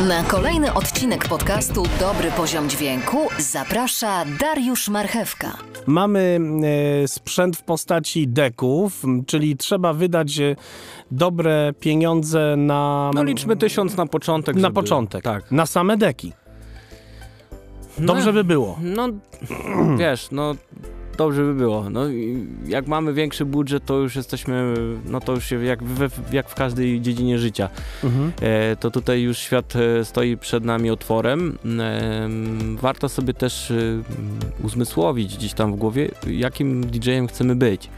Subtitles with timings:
[0.00, 5.56] Na kolejny odcinek podcastu Dobry Poziom Dźwięku zaprasza Dariusz Marchewka.
[5.86, 6.40] Mamy
[7.04, 10.56] e, sprzęt w postaci deków, czyli trzeba wydać e,
[11.10, 14.56] dobre pieniądze na, No liczmy tysiąc na początek.
[14.56, 15.24] na żeby- początek.
[15.24, 15.52] Tak.
[15.52, 16.32] Na same deki.
[17.98, 18.78] Dobrze by było.
[18.80, 19.08] No,
[19.98, 20.54] wiesz, no
[21.16, 21.90] dobrze by było.
[21.90, 22.00] No,
[22.66, 24.74] jak mamy większy budżet, to już jesteśmy,
[25.04, 27.68] no to już jak, we, jak w każdej dziedzinie życia.
[28.04, 28.32] Mhm.
[28.40, 31.58] E, to tutaj już świat e, stoi przed nami otworem.
[31.64, 33.74] Em, warto sobie też e,
[34.64, 37.90] uzmysłowić gdzieś tam w głowie, jakim DJ-em chcemy być.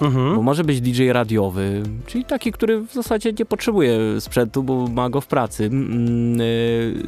[0.00, 0.42] Bo Mhm.
[0.42, 5.20] może być DJ radiowy, czyli taki, który w zasadzie nie potrzebuje sprzętu, bo ma go
[5.20, 5.64] w pracy.
[5.64, 6.38] Mm,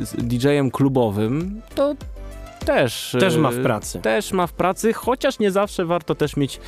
[0.06, 1.94] z DJ-em klubowym to
[2.58, 3.16] też.
[3.20, 3.98] Też y, ma w pracy.
[3.98, 6.60] Też ma w pracy, chociaż nie zawsze warto też mieć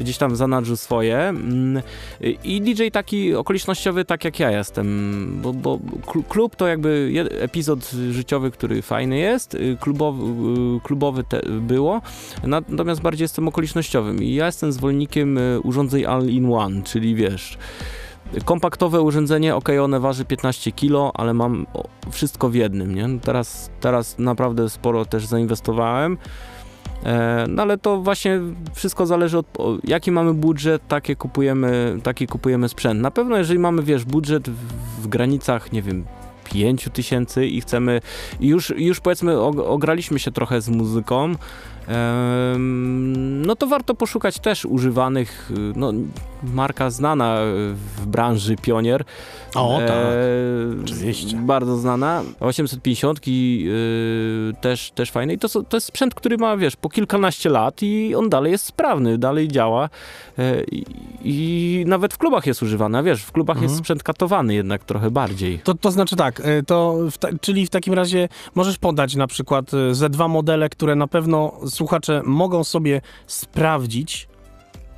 [0.00, 1.18] gdzieś tam w zanadrzu swoje.
[1.18, 1.82] Mm,
[2.22, 7.12] y, I DJ taki okolicznościowy, tak jak ja jestem, bo, bo klu- klub to jakby
[7.40, 10.24] epizod życiowy, który fajny jest, y, klubowy,
[10.76, 11.24] y, klubowy
[11.60, 12.00] było,
[12.42, 17.58] natomiast bardziej jestem okolicznościowym i ja jestem zwolennikiem y, urządzeń all-in-one, czyli wiesz,
[18.44, 21.66] kompaktowe urządzenie, ok, one waży 15 kg, ale mam
[22.10, 23.08] wszystko w jednym, nie?
[23.22, 26.18] Teraz, teraz naprawdę sporo też zainwestowałem,
[27.04, 28.40] e, no ale to właśnie
[28.74, 29.46] wszystko zależy od,
[29.84, 33.00] jaki mamy budżet, takie kupujemy, taki kupujemy sprzęt.
[33.00, 36.04] Na pewno jeżeli mamy, wiesz, budżet w, w granicach, nie wiem,
[36.44, 38.00] 5 tysięcy i chcemy,
[38.40, 41.32] już, już powiedzmy og- ograliśmy się trochę z muzyką,
[43.46, 45.92] no to warto poszukać też używanych, y, no
[46.42, 47.36] marka znana
[47.96, 49.04] w branży Pionier.
[49.54, 49.90] O, tak.
[49.90, 50.14] E,
[50.84, 51.36] Oczywiście.
[51.36, 52.22] Bardzo znana.
[52.40, 55.34] 850 y, też, też fajne.
[55.34, 58.64] I to, to jest sprzęt, który ma, wiesz, po kilkanaście lat i on dalej jest
[58.64, 59.88] sprawny, dalej działa.
[60.38, 60.84] E, i,
[61.24, 62.98] I nawet w klubach jest używany.
[62.98, 63.70] A wiesz, w klubach Mhm.
[63.70, 65.58] jest sprzęt katowany jednak trochę bardziej.
[65.58, 69.26] To, to znaczy tak, e, to w ta, czyli w takim razie możesz podać na
[69.26, 74.28] przykład e, ze dwa modele, które na pewno słuchacze mogą sobie sprawdzić.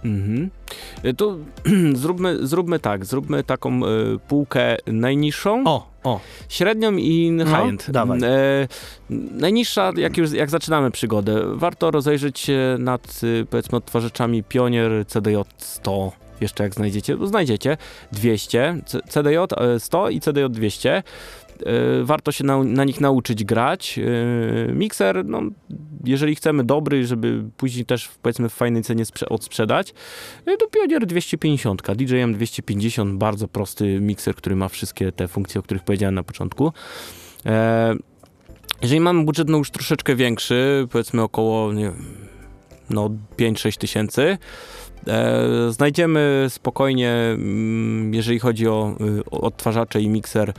[0.06, 0.50] Mhm.
[1.03, 1.37] E, To
[1.94, 3.89] zróbmy, zróbmy tak, zróbmy taką e,
[4.28, 5.62] półkę najniższą.
[5.67, 6.21] O, o.
[6.49, 7.91] Średnią i No, high-end.
[7.91, 8.19] dawaj.
[8.22, 8.69] E,
[9.31, 15.37] najniższa, jak już jak zaczynamy przygodę, warto rozejrzeć się nad, y, powiedzmy, odtwarzaczami Pionier CDJ
[15.59, 16.12] 100.
[16.41, 17.77] Jeszcze jak znajdziecie, bo znajdziecie
[18.12, 21.03] 200, C- CDJ e, 100 i CDJ 200.
[21.62, 23.99] E, Warto się na, na nich nauczyć grać.
[23.99, 25.43] E, Mikser, no,
[26.05, 29.95] jeżeli chcemy dobry, żeby później też powiedzmy w fajnej cenie sprze- odsprzedać,
[30.47, 35.62] e, to Pionier 250, DJM 250, bardzo prosty mikser, który ma wszystkie te funkcje, o
[35.62, 36.72] których powiedziałem na początku.
[38.83, 41.72] Jeżeli mamy budżet no już troszeczkę większy, powiedzmy około
[42.91, 44.39] no 5-6 tysięcy,
[45.06, 50.53] e, znajdziemy spokojnie, mm, jeżeli chodzi o, y, o odtwarzacze i mikser,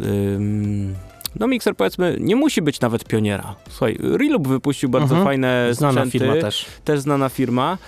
[0.00, 0.94] ym,
[1.40, 3.54] no mikser powiedzmy nie musi być nawet pioniera.
[3.68, 5.24] Słuchaj, Relub wypuścił bardzo Mhm.
[5.24, 6.66] fajne Znana sprzęty firma też.
[6.84, 7.78] też znana firma.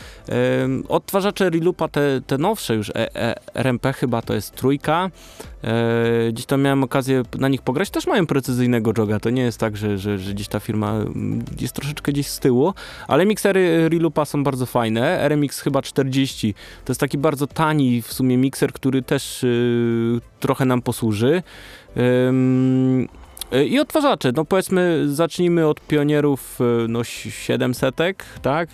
[0.63, 5.11] Ym, odtwarzacze Relupa, te, te nowsze już, e, e, RMP chyba to jest trójka.
[5.65, 9.21] E, gdzieś tam miałem okazję na nich pograć, też mają precyzyjnego joga.
[9.21, 12.39] To nie jest tak, że, że, że gdzieś ta firma mm, jest troszeczkę gdzieś z
[12.41, 12.75] tyłu,
[13.09, 15.21] ale miksery Relupa są bardzo fajne.
[15.21, 20.65] RMX chyba 40 to jest taki bardzo tani w sumie mikser, który też y, trochę
[20.65, 21.43] nam posłuży.
[21.97, 27.97] Y, i odtwarzacze, no powiedzmy, zacznijmy od pionierów y, no 700,
[28.43, 28.69] tak?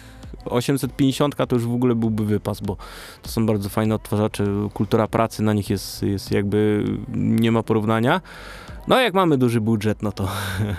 [0.45, 2.77] 850 to już w ogóle byłby wypas, bo
[3.23, 4.45] to są bardzo fajne odtwarzacze.
[4.75, 6.85] Kultura pracy na nich jest, jest jakby
[7.15, 8.21] nie ma porównania.
[8.89, 10.29] No jak mamy duży budżet, no to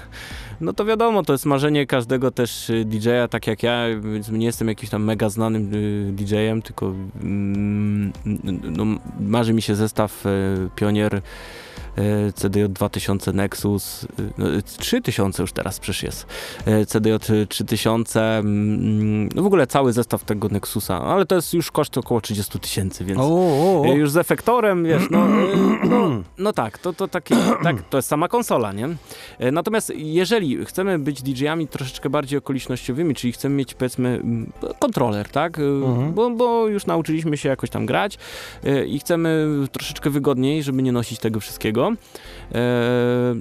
[0.62, 3.84] no to wiadomo, to jest marzenie każdego też y, DJ-a, tak jak ja,
[4.14, 5.70] więc nie jestem jakimś tam mega znanym
[6.16, 6.94] DJ-em, tylko
[7.24, 8.14] mm,
[8.64, 8.86] no,
[9.20, 10.24] marzy mi się zestaw
[10.76, 11.22] Pionier
[12.36, 16.26] CDJ 2000 Nexus, e, no, e, 3000 już teraz przecież jest,
[16.66, 17.14] e, CDJ
[17.50, 22.22] 3000, mm, no w ogóle cały zestaw tego Nexusa, ale to jest już koszt około
[22.22, 23.86] 30 tysięcy, więc O, o, o.
[23.86, 25.30] e, już z efektorem, wiesz, no, e,
[25.90, 28.90] no, no tak, to, to takie, tak, to jest sama konsola, nie?
[29.40, 34.22] E, Natomiast jeżeli chcemy być DJ-ami troszeczkę bardziej okolicznościowymi, czyli chcemy mieć powiedzmy
[34.80, 35.60] kontroler, tak?
[35.60, 36.14] E, Mhm.
[36.14, 38.18] Bo, bo już nauczyliśmy się jakoś tam grać
[38.64, 41.83] e, i chcemy troszeczkę wygodniej, żeby nie nosić tego wszystkiego.
[41.88, 43.36] E,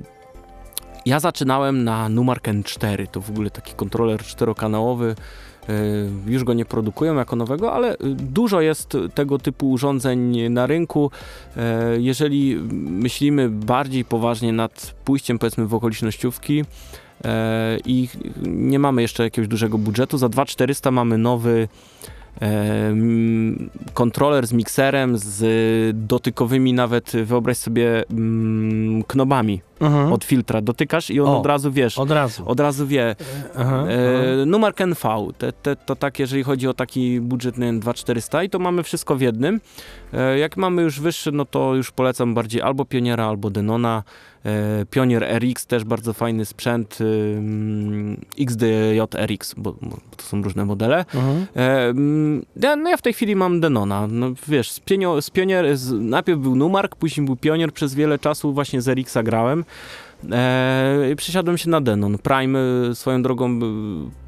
[1.06, 5.14] Ja zaczynałem na Numark 4, to w ogóle taki kontroler czterokanałowy.
[5.68, 5.72] E,
[6.26, 11.10] Już go nie produkują jako nowego, ale dużo jest tego typu urządzeń na rynku.
[11.56, 16.64] E, Jeżeli myślimy bardziej poważnie nad pójściem powiedzmy w okolicznościówki
[17.84, 18.08] i
[18.46, 21.68] nie mamy jeszcze jakiegoś dużego budżetu, za 2400 mamy nowy
[23.94, 29.60] kontroler z mikserem, z dotykowymi nawet, wyobraź sobie, mm, knobami.
[29.82, 30.12] Mhm.
[30.12, 30.60] od filtra.
[30.60, 32.42] Dotykasz i on O, od razu, wiesz, Od razu.
[32.46, 33.16] od razu wie.
[33.58, 35.04] Aha, E, numer NV,
[35.38, 38.82] te, te, to tak, jeżeli chodzi o taki budżet, nie wiem, 2400 i to mamy
[38.82, 39.60] wszystko w jednym.
[40.12, 44.02] E, jak mamy już wyższy, no to już polecam bardziej albo Pioniera, albo Denona.
[44.44, 46.98] E, Pionier RX też bardzo fajny sprzęt,
[48.38, 50.98] XDJ RX, bo, bo to są różne modele.
[51.14, 51.46] Mhm.
[51.56, 54.06] E, mm, ja, no ja w tej chwili mam Denona.
[54.10, 58.18] No wiesz, z, pienio, z Pionier, z, najpierw był Numark, później był Pionier, przez wiele
[58.18, 59.64] czasu właśnie z RX-a grałem.
[60.32, 61.08] E,
[61.56, 62.18] się na Denon.
[62.18, 62.58] Prime
[62.90, 64.21] y, swoją drogą y,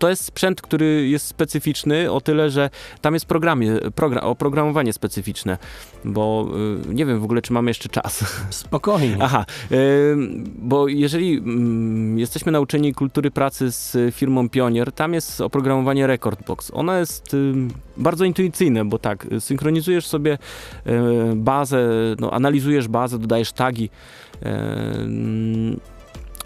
[0.00, 2.70] to jest sprzęt, który jest specyficzny o tyle, że
[3.00, 5.58] tam jest programie, program, oprogramowanie specyficzne,
[6.04, 6.48] bo
[6.90, 8.24] y, nie wiem w ogóle, czy mamy jeszcze czas.
[8.50, 9.16] Spokojnie.
[9.20, 9.44] Aha,
[10.58, 16.70] bo jeżeli ym, jesteśmy na uczelni kultury pracy z firmą Pionier, tam jest oprogramowanie Recordbox.
[16.74, 20.38] Ono jest ym, bardzo intuicyjne, bo tak, synchronizujesz sobie
[20.86, 20.90] y,
[21.36, 21.88] bazę,
[22.18, 23.90] no, analizujesz bazę, dodajesz tagi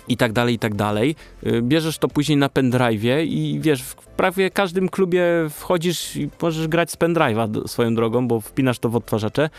[0.09, 1.17] i tak dalej, i tak dalej.
[1.47, 6.69] Y, Bierzesz to później na pendrive'ie i wiesz, w prawie każdym klubie wchodzisz i możesz
[6.69, 9.51] grać z pendrive'a swoją drogą, bo wpinasz to w odtwarzacze.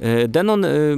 [0.00, 0.96] Y, Denon y,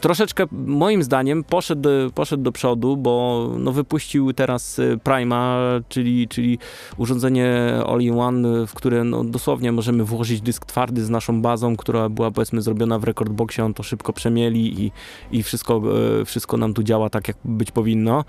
[0.00, 5.58] troszeczkę moim zdaniem poszedł, poszedł do przodu, bo no, wypuścił teraz y, Prima,
[5.88, 6.58] czyli, czyli
[6.96, 12.30] urządzenie all-in-one, w które no, dosłownie możemy włożyć dysk twardy z naszą bazą, która była
[12.30, 14.92] powiedzmy zrobiona w Recordboxie, on to szybko przemieli i,
[15.32, 15.82] i wszystko,
[16.20, 18.24] e, wszystko nam tu działa tak, jak być powinno.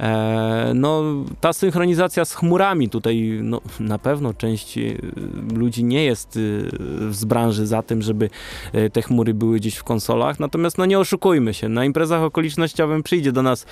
[0.00, 1.02] E, no,
[1.40, 4.80] ta synchronizacja z chmurami tutaj, no, na pewno część e,
[5.54, 6.40] ludzi nie jest e,
[7.12, 8.30] z branży za tym, żeby
[8.92, 13.32] te chmury były gdzieś w konsolach, natomiast no nie oszukujmy się, na imprezach okolicznościowym przyjdzie
[13.32, 13.66] do nas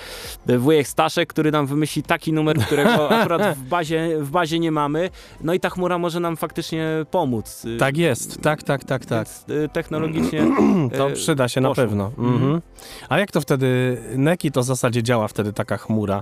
[0.45, 5.09] wujek Staszek, który nam wymyśli taki numer, którego akurat w bazie, w bazie nie mamy,
[5.41, 7.65] no i ta chmura może nam faktycznie pomóc.
[7.79, 9.27] Tak jest, tak, tak, tak, tak.
[9.27, 10.47] Więc, technologicznie
[10.97, 11.83] To przyda się na poszło.
[11.83, 12.11] pewno.
[12.17, 12.33] Mhm.
[12.35, 12.61] Mhm.
[13.09, 16.12] A jak to wtedy, na jaki to w zasadzie działa wtedy taka chmura?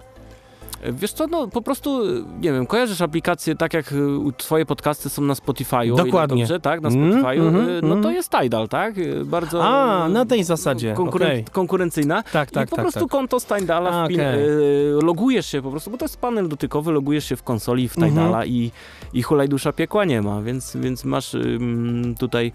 [0.94, 2.03] Wiesz co, no po prostu,
[2.41, 3.95] nie wiem, kojarzysz aplikacje tak jak y,
[4.38, 5.85] twoje podcasty są na Spotify'u.
[5.85, 6.44] ile Dokładnie.
[6.44, 7.47] Dobrze, tak, na Mm, Spotify'u.
[7.47, 8.15] mhm, y, no to mhm.
[8.15, 8.97] jest Tidal, tak?
[8.97, 9.63] Y, Bardzo...
[9.63, 11.45] A, na tej zasadzie, konkuren- okej.
[11.51, 12.23] Konkurencyjna.
[12.23, 12.83] Tak, tak, I po tak.
[12.85, 13.09] prostu tak.
[13.09, 14.44] konto z Tidala A, wpin- okej.
[14.44, 17.97] y, logujesz się po prostu, bo to jest panel dotykowy, logujesz się w konsoli w
[17.97, 18.13] Mhm.
[18.13, 18.71] Tidala i,
[19.13, 22.51] i hulaj dusza piekła nie ma, więc, więc masz ym, tutaj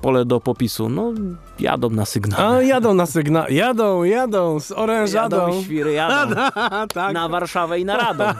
[0.00, 0.88] pole do popisu.
[0.88, 1.12] No,
[1.60, 2.52] jadą na sygnał.
[2.52, 5.62] A, jadą na sygnał, jadą, jadą z Jadą orężadą.
[5.62, 6.34] świry, jadą.
[6.94, 8.34] tak, Na Warszawę i na Radom.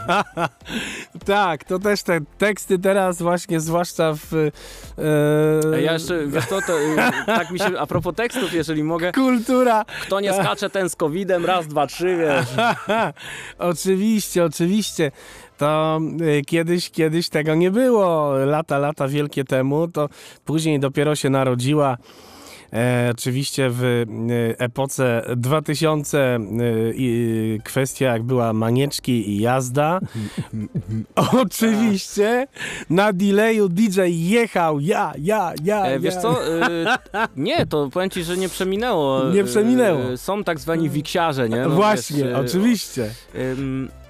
[1.26, 4.34] tak, to też te teksty teraz właśnie, zwłaszcza w...
[5.75, 6.96] E, Ja jeszcze, wiesz co, to, y,
[7.26, 9.85] tak mi się, a propos tekstów, jeżeli mogę, Kultura.
[10.02, 12.46] kto nie skacze, ten z covidem, raz, dwa, trzy, wiesz.
[13.58, 15.12] oczywiście, oczywiście.
[15.62, 16.00] To
[16.38, 18.32] y, kiedyś, kiedyś tego nie było.
[18.47, 19.88] Lata, lata wielkie temu.
[19.88, 20.09] To
[20.44, 21.97] później dopiero się narodziła.
[22.73, 24.05] E, oczywiście w e,
[24.61, 26.38] epoce 2000 e,
[26.94, 30.00] i kwestia jak była manieczki i jazda.
[31.43, 32.47] Oczywiście
[32.91, 36.20] na delayu DJ jechał ja, ja, ja, E, wiesz ja.
[36.20, 36.61] co, y,
[37.37, 39.25] nie, to powiem ci, że nie przeminęło.
[39.35, 40.11] Nie przeminęło.
[40.11, 41.56] Y, są tak zwani wiksiarze, nie?
[41.62, 43.05] No, Właśnie, wiesz, y, oczywiście.
[43.35, 44.01] e,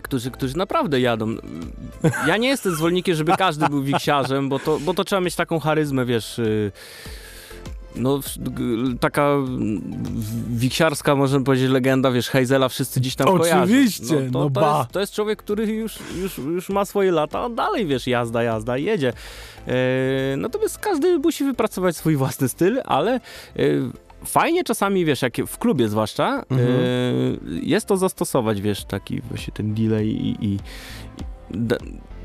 [0.00, 1.36] którzy, którzy naprawdę jadą.
[2.26, 5.60] Ja nie jestem zwolennikiem, żeby każdy był wiksiarzem, bo to, bo to trzeba mieć taką
[5.60, 6.38] charyzmę, wiesz...
[6.38, 6.72] y,
[7.96, 8.20] no,
[9.00, 9.36] taka
[10.48, 13.62] wiksiarska, można powiedzieć, legenda, wiesz, Hazela wszyscy gdzieś tam kojarzą.
[13.62, 14.78] Oczywiście, to, no to, ba.
[14.78, 18.42] jest, to jest człowiek, który już, już, już ma swoje lata, a dalej, wiesz, jazda,
[18.42, 19.12] jazda, jedzie.
[19.66, 23.20] E, natomiast każdy musi wypracować swój własny styl, ale e,
[24.24, 26.68] fajnie czasami, wiesz, jak w klubie zwłaszcza, Mhm.
[26.70, 26.74] e,
[27.62, 30.28] jest to zastosować, wiesz, taki właśnie ten delay i...
[30.30, 30.58] i, i
[31.50, 31.76] da,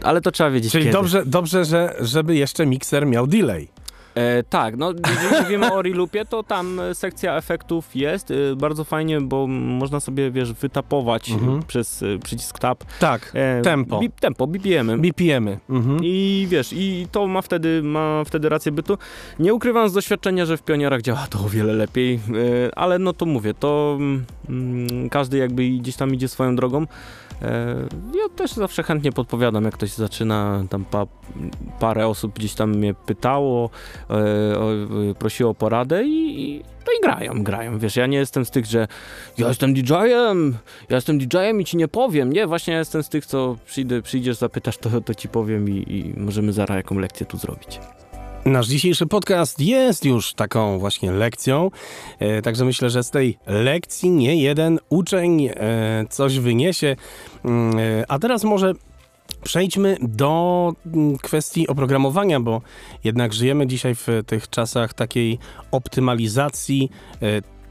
[0.03, 0.93] ale to trzeba wiedzieć Czyli kiedy.
[0.93, 3.67] dobrze, dobrze że, żeby jeszcze mikser miał delay.
[4.15, 8.83] E, tak, no jeżeli mówimy o Reloopie, to tam e, sekcja efektów jest e, bardzo
[8.83, 11.63] fajnie, bo można sobie, wiesz, wytapować e, Mhm.
[11.63, 12.83] przez e, przycisk tab.
[12.99, 13.99] Tak, e, tempo.
[13.99, 14.97] Bi, tempo, BPM-y.
[14.97, 15.57] BPM-y.
[15.69, 15.99] Mhm.
[16.03, 18.97] I wiesz, i to ma wtedy, ma wtedy rację bytu.
[19.39, 22.19] Nie ukrywam z doświadczenia, że w pionierach działa to o wiele lepiej,
[22.75, 23.97] ale no to mówię, to
[24.49, 26.85] mm, każdy jakby gdzieś tam idzie swoją drogą.
[27.41, 27.75] E,
[28.15, 31.05] Ja też zawsze chętnie podpowiadam, jak ktoś zaczyna, tam pa,
[31.79, 33.69] parę osób gdzieś tam mnie pytało,
[34.09, 37.79] e, e, prosiło o poradę i, i, no i grają, grają.
[37.79, 38.87] Wiesz, ja nie jestem z tych, że
[39.37, 40.57] ja jestem DJ-em,
[40.89, 42.33] ja jestem DJ-em i ci nie powiem.
[42.33, 45.73] Nie, właśnie ja jestem z tych, co przyjdę, przyjdziesz, zapytasz, to, to ci powiem i,
[45.87, 47.79] i możemy zaraz jaką lekcję tu zrobić.
[48.49, 51.71] Nasz dzisiejszy podcast jest już taką właśnie lekcją,
[52.19, 56.95] e, także myślę, że z tej lekcji nie jeden uczeń e, coś wyniesie.
[57.45, 58.73] Mm, e, a teraz może
[59.43, 62.61] przejdźmy do mm, kwestii oprogramowania, bo
[63.03, 65.39] jednak żyjemy dzisiaj w tych czasach takiej
[65.71, 66.89] optymalizacji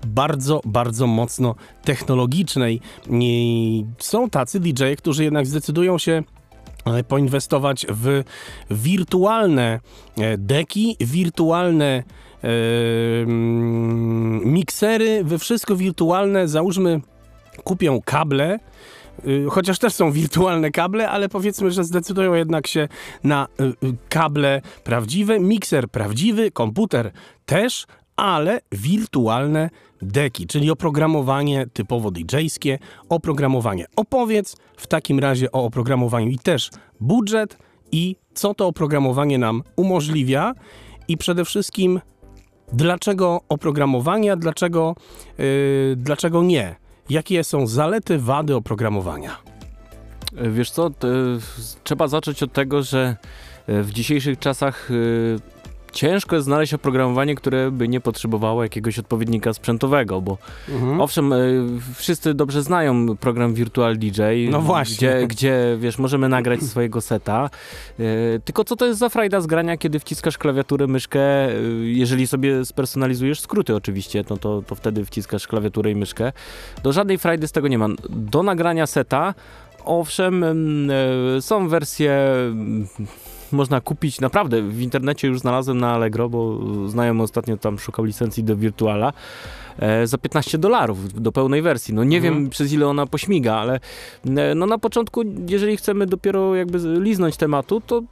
[0.06, 1.54] bardzo, bardzo mocno
[1.84, 2.80] technologicznej.
[3.10, 6.22] I są tacy DJ, którzy jednak zdecydują się
[7.08, 8.22] poinwestować w
[8.70, 9.80] wirtualne
[10.18, 12.02] e, deki, wirtualne
[12.44, 12.48] e,
[13.22, 17.00] mm, miksery, we wszystko wirtualne, załóżmy
[17.64, 18.58] kupią kable,
[19.26, 22.88] y, chociaż też są wirtualne kable, ale powiedzmy, że zdecydują jednak się
[23.24, 27.12] na y, y, kable prawdziwe, mikser prawdziwy, komputer
[27.46, 27.86] też,
[28.18, 29.70] ale wirtualne
[30.02, 33.86] deki, czyli oprogramowanie typowo DJ-skie, oprogramowanie.
[33.96, 36.70] Opowiedz w takim razie o oprogramowaniu i też
[37.00, 37.58] budżet
[37.92, 40.54] i co to oprogramowanie nam umożliwia
[41.08, 42.00] i przede wszystkim
[42.72, 44.96] dlaczego oprogramowania, dlaczego,
[45.38, 46.76] yy, dlaczego nie.
[47.10, 49.36] Jakie są zalety, wady oprogramowania?
[50.32, 50.90] Wiesz co, e,
[51.84, 53.16] trzeba zacząć od tego, że
[53.66, 55.57] e, w dzisiejszych czasach e,
[55.92, 61.00] ciężko jest znaleźć oprogramowanie, które by nie potrzebowało jakiegoś odpowiednika sprzętowego, bo Mhm.
[61.00, 61.36] owszem, e,
[61.94, 64.96] wszyscy dobrze znają program Virtual DJ, No właśnie.
[65.08, 67.50] Gdzie, gdzie wiesz, możemy nagrać swojego seta,
[68.00, 68.04] e,
[68.44, 71.52] tylko co to jest za frajda z grania, kiedy wciskasz klawiaturę, myszkę, e,
[71.82, 76.32] jeżeli sobie spersonalizujesz skróty oczywiście, no to, to wtedy wciskasz klawiaturę i myszkę.
[76.82, 77.88] Do żadnej frajdy z tego nie ma.
[78.08, 79.34] Do nagrania seta
[79.84, 80.90] Owszem, em,
[81.36, 82.12] e, są wersje,
[82.50, 82.86] m,
[83.52, 88.44] można kupić, naprawdę w internecie już znalazłem na Allegro, bo znajomy ostatnio tam szukał licencji
[88.44, 89.12] do Virtuala,
[89.78, 91.94] e, za 15 dolarów do pełnej wersji.
[91.94, 92.34] No nie Mhm.
[92.34, 93.80] wiem przez ile ona pośmiga, ale
[94.36, 98.02] e, no na początku, jeżeli chcemy dopiero jakby liznąć tematu, to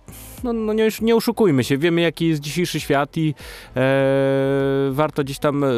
[0.46, 3.34] no, no nie, nie oszukujmy się, wiemy jaki jest dzisiejszy świat i
[3.76, 3.82] e,
[4.90, 5.68] warto gdzieś tam e,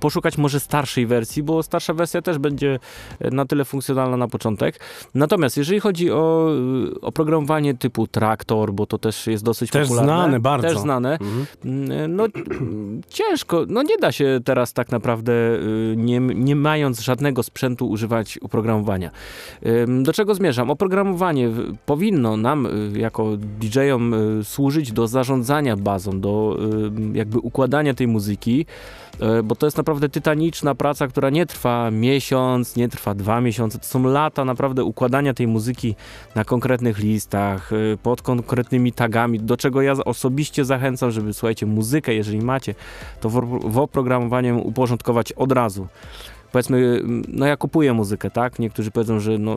[0.00, 2.78] poszukać może starszej wersji, bo starsza wersja też będzie
[3.20, 4.80] e, na tyle funkcjonalna na początek.
[5.14, 6.48] Natomiast jeżeli chodzi o
[6.96, 10.12] y, oprogramowanie typu Traktor, bo to też jest dosyć Też popularne.
[10.12, 10.68] znane bardzo.
[10.68, 11.18] Też znane.
[11.18, 12.16] Mhm.
[12.16, 12.26] No
[13.08, 15.32] ciężko, no nie da się teraz tak naprawdę,
[15.96, 19.10] nie, nie mając żadnego sprzętu, używać oprogramowania.
[20.02, 20.70] Do czego zmierzam?
[20.70, 21.50] Oprogramowanie
[21.86, 24.03] powinno nam, jako DJ-om,
[24.40, 26.58] y, służyć do zarządzania bazą, do
[27.14, 28.66] y, jakby układania tej muzyki,
[29.38, 33.78] y, bo to jest naprawdę tytaniczna praca, która nie trwa miesiąc, nie trwa dwa miesiące,
[33.78, 35.94] to są lata naprawdę układania tej muzyki
[36.34, 37.70] na konkretnych listach,
[38.02, 42.74] pod konkretnymi tagami, do czego ja osobiście zachęcam, żeby słuchajcie, muzykę, jeżeli macie,
[43.20, 43.30] to
[43.64, 45.86] w oprogramowaniu uporządkować od razu.
[46.54, 48.58] Powiedzmy, no ja kupuję muzykę, tak?
[48.58, 49.56] Niektórzy powiedzą, że no,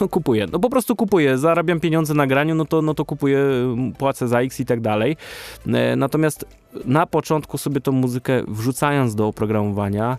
[0.00, 0.46] no kupuję.
[0.52, 3.38] No po prostu kupuję, zarabiam pieniądze na graniu, no to, no to kupuję,
[3.98, 5.16] płacę za X i tak dalej.
[5.66, 6.44] E, Natomiast
[6.84, 10.18] na początku sobie tą muzykę wrzucając do oprogramowania,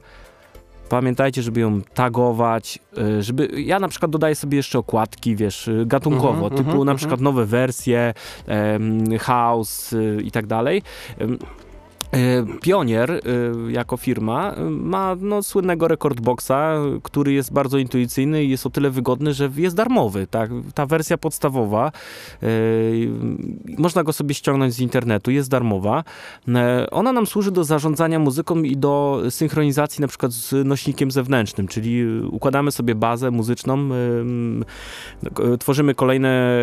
[0.89, 3.49] Pamiętajcie, żeby ją tagować, y, żeby.
[3.55, 6.97] Ja na przykład dodaję sobie jeszcze okładki, wiesz, y, gatunkowo, Mhm, typu mhm, na mhm.
[6.97, 8.13] przykład nowe wersje,
[9.19, 10.81] house i tak dalej.
[12.11, 18.49] E, Pionier y, jako firma y, ma no, słynnego rekordboxa, który jest bardzo intuicyjny i
[18.49, 20.27] jest o tyle wygodny, że jest darmowy.
[20.27, 20.49] Tak?
[20.73, 21.91] Ta wersja podstawowa,
[23.77, 26.03] można go sobie ściągnąć z internetu, jest darmowa.
[26.47, 31.67] E, Ona nam służy do zarządzania muzyką i do synchronizacji na przykład z nośnikiem zewnętrznym,
[31.67, 33.89] czyli y, układamy sobie bazę muzyczną,
[35.35, 36.57] k- tworzymy kolejne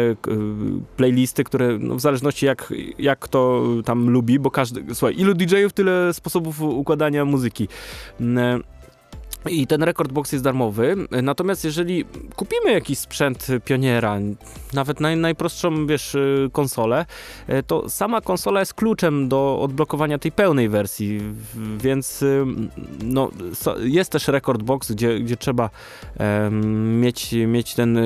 [0.96, 5.72] playlisty, które no, w zależności jak, jak kto tam lubi, bo każdy, słuchaj, ilu DJ-ów,
[5.72, 7.68] tyle sposobów układania muzyki.
[9.50, 12.04] I ten rekordbox jest darmowy, natomiast jeżeli
[12.36, 14.18] kupimy jakiś sprzęt pioniera,
[14.72, 17.06] nawet naj, najprostszą, wiesz, y, konsolę,
[17.48, 21.20] y, to sama konsola jest kluczem do odblokowania tej pełnej wersji,
[21.78, 22.44] więc y,
[23.02, 23.30] no,
[23.80, 25.70] jest też rekordbox, gdzie, gdzie trzeba
[26.18, 27.98] em, mieć, mieć ten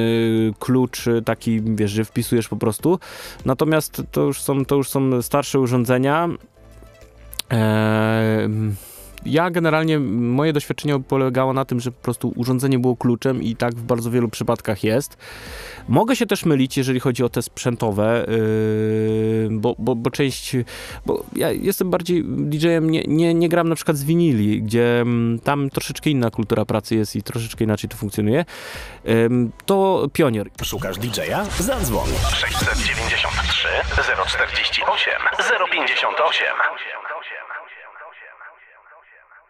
[0.59, 2.99] klucz taki, wiesz, że wpisujesz po prostu.
[3.45, 6.29] Natomiast to już są, to już są starsze urządzenia.
[7.49, 8.77] Em,
[9.27, 13.75] ja generalnie, moje doświadczenie polegało na tym, że po prostu urządzenie było kluczem i tak
[13.75, 15.17] w bardzo wielu przypadkach jest.
[15.89, 20.57] Mogę się też mylić, jeżeli chodzi o te sprzętowe, yy, bo, bo, bo część,
[21.07, 25.39] bo ja jestem bardziej DJ-em, nie, nie, nie gram na przykład z winili, gdzie mm,
[25.39, 28.45] tam troszeczkę inna kultura pracy jest i troszeczkę inaczej to funkcjonuje.
[29.09, 30.51] Ym, To pionier.
[30.63, 31.45] Szukasz DJ-a?
[31.63, 32.09] Zadzwoń.
[32.35, 33.69] 693
[34.27, 35.13] 048
[35.73, 37.08] 058